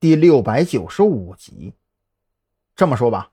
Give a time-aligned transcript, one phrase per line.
[0.00, 1.74] 第六百九十五集。
[2.76, 3.32] 这么说吧，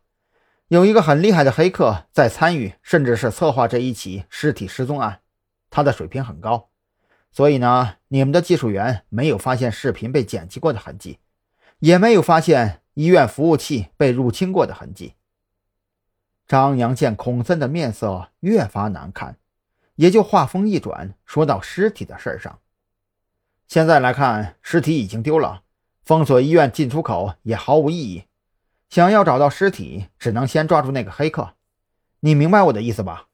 [0.68, 5.22] 有一个很厉害的黑客在参与，甚至是策划这一起尸体失踪案，
[5.70, 6.70] 他的水平很高，
[7.32, 11.20] 所以呢，你们的技术员没有发现视频被剪辑过的痕迹，
[11.78, 15.14] 也没有发现医院服务器被入侵过的痕迹。
[16.48, 19.38] 张扬见孔森的面色越发难看，
[19.98, 22.60] 也就话锋一转，说到尸体的事儿上。
[23.68, 25.62] 现在来看，尸体已经丢了，
[26.06, 28.26] 封锁医院进出口也毫无意义。
[28.90, 31.56] 想要找到尸体，只能先抓住那个黑客。
[32.20, 33.28] 你明白我的意思吧？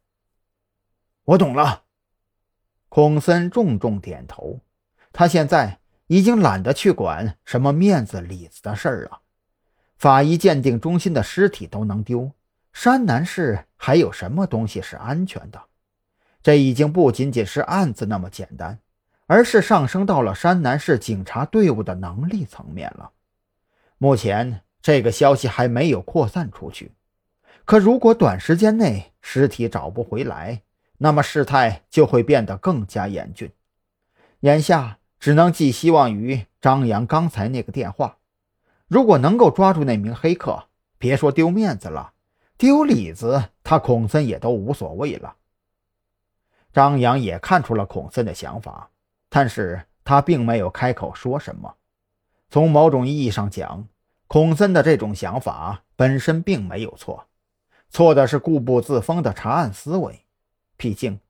[1.25, 1.83] 我懂了。
[2.87, 4.61] 孔森重重点头。
[5.13, 9.21] 他现在已经懒得去管什么面子里子的事儿了。
[9.97, 12.31] 法医鉴定中心的尸体都能丢，
[12.71, 15.61] 山南市还有什么东西是安全的？
[16.41, 18.79] 这已经不仅仅是案子那么简单，
[19.31, 23.11] 而是上升到了山南市警察队伍的能力层面了。
[23.97, 24.61] 目前。
[24.81, 26.93] 这个消息还没有扩散出去，
[27.65, 30.63] 可如果短时间内尸体找不回来，
[30.97, 33.51] 那么事态就会变得更加严峻。
[34.39, 38.17] 眼下只能寄希望于张扬刚才那个电话。
[38.87, 40.63] 如果能够抓住那名黑客，
[40.97, 42.13] 别说丢面子了，
[42.57, 45.35] 丢里子他孔森也都无所谓了。
[46.73, 48.89] 张扬也看出了孔森的想法，
[49.33, 51.77] 但是他并没有开口说什么。
[52.49, 53.87] 从某种意义上讲，
[54.27, 57.29] 孔森的这种想法本身并没有错，
[57.89, 60.25] 错的是固步自封的查案思维。
[60.75, 61.21] 毕竟，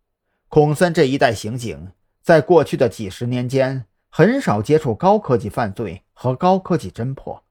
[0.50, 1.92] 孔森这一代刑警
[2.24, 7.44] 在过去的几十年间很少接触高科技犯罪和高科技侦破，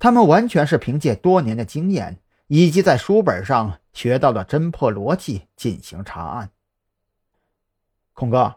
[0.00, 6.50] 他们完全是凭借多年的经验以及在书本上学到的侦破逻辑进行查案。
[8.12, 8.56] 孔哥，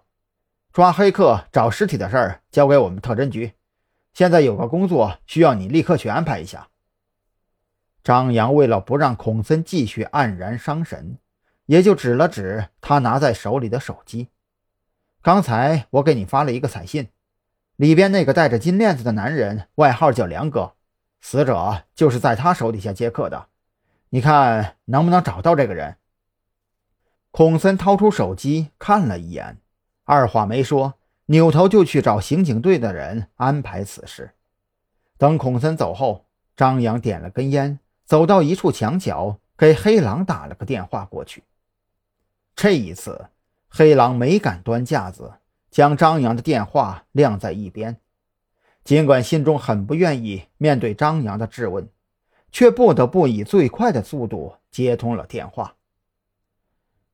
[0.77, 3.53] 抓黑客、找尸体的事儿交给我们特侦局。
[4.13, 6.67] 现在有个工作需要你立刻去安排一下。
[8.03, 11.17] 张扬为了不让孔森继续黯然伤神，
[11.65, 14.27] 也就指了指他拿在手里的手机。
[15.23, 17.07] 刚才我给你发了一个彩信，
[17.75, 20.75] 里边那个戴着金链子的男人，外号叫梁哥，
[21.19, 23.47] 死者就是在他手底下接客的。
[24.09, 25.97] 你看能不能找到这个人？
[27.31, 29.57] 孔森掏出手机看了一眼，
[30.07, 30.95] 二话没说。
[31.29, 34.31] 扭头就去找刑警队的人安排此事。
[35.17, 36.25] 等孔森走后，
[36.55, 41.43] 张扬点了根烟，走到一处墙角，给黑狼打了个电话过去。
[42.55, 43.27] 这一次，
[43.67, 45.33] 黑狼没敢端架子，
[45.69, 47.97] 将张扬的电话晾在一边。
[48.85, 51.89] 尽管心中很不愿意面对张扬的质问，
[52.53, 55.75] 却不得不以最快的速度接通了电话。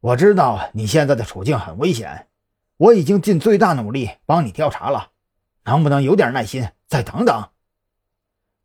[0.02, 2.28] 我知道你现在的处境很危险。
[2.78, 5.11] 我已经尽最大努力帮你调查了，
[5.66, 7.50] 能不能有点耐心，再等等？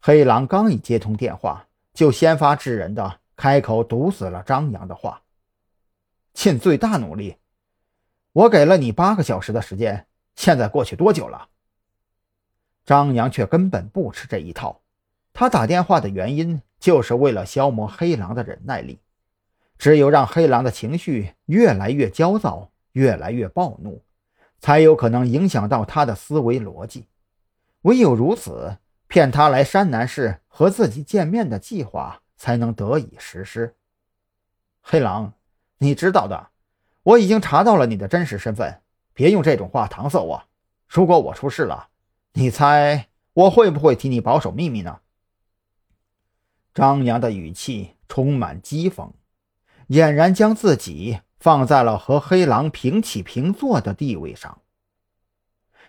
[0.00, 5.22] 黑狼刚一接通电话，就先发制人的开口堵死了张扬的话
[6.32, 7.36] ：“尽最大努力？
[8.32, 11.48] 我给了你八个小时的时间，现在过去多久了？”
[12.86, 14.80] 张扬却根本不吃这一套，
[15.34, 19.00] 他打电话的原因就是为了消磨黑狼的忍耐力，
[19.76, 22.70] 只有让黑狼的情绪越来越焦躁。
[22.98, 24.02] 越来越暴怒，
[24.58, 27.06] 才有可能影响到他的思维逻辑。
[27.82, 33.76] 唯有如此，骗他来山南市和自己见面的计划才能得以实施。
[34.80, 35.34] 黑狼，
[35.78, 36.48] 你知道的，
[37.04, 38.82] 我已经查到了你的真实身份，
[39.14, 40.42] 别用这种话搪塞我。
[40.88, 41.90] 如果我出事了，
[42.32, 44.98] 你猜我会不会替你保守秘密呢？
[46.74, 49.12] 张扬的语气充满讥讽，
[49.86, 51.20] 俨然将自己。
[51.38, 54.60] 放在了和黑狼平起平坐的地位上。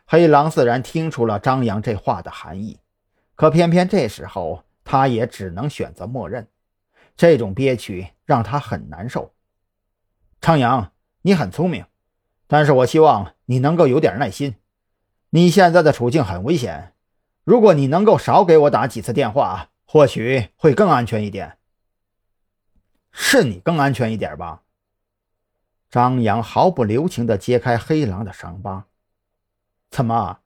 [0.05, 2.79] 黑狼自然听出了张扬这话的含义，
[3.35, 6.47] 可偏偏这时候他也只能选择默认。
[7.15, 9.33] 这种憋屈让他很难受。
[10.41, 11.85] 张扬，你很聪明，
[12.47, 14.55] 但是我希望你能够有点耐心。
[15.31, 16.93] 你现在的处境很危险，
[17.43, 21.57] 如果你能够少给我打几次电话，或许会更安全一点。
[23.11, 24.63] 是你更安全一点吧？
[25.89, 28.85] 张扬毫不留情地揭开黑狼的伤疤。
[29.89, 30.39] 怎么，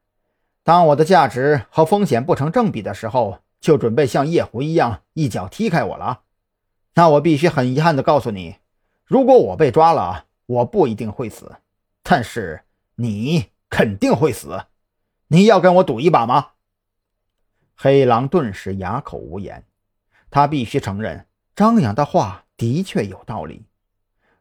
[0.63, 6.21] 当我的价值和风险不成正比的时候，就准备像夜壶一样一脚踢开我了？
[6.95, 8.57] 那我必须很遗憾地告诉你，
[9.05, 11.57] 如果我被抓了，我不一定会死，
[12.03, 12.61] 但是
[12.95, 14.65] 你肯定会死。
[15.27, 16.51] 你要跟我赌一把吗？
[17.75, 19.65] 黑狼顿时哑口无言。
[20.29, 23.65] 他必须承认，张扬的话的确有道理。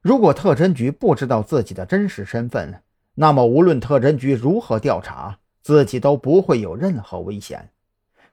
[0.03, 2.83] 如果特侦局不知道自己的真实身份，
[3.15, 7.71] 那么无论特侦局如何调查，自己都不会有任何危险。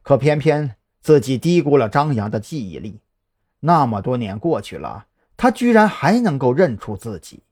[0.01, 3.01] 可偏偏自己低估了张扬的记忆力。
[3.59, 5.05] 那么多年过去了，
[5.37, 7.43] 他居然还能够认出自己。